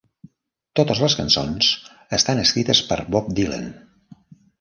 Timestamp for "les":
1.03-1.15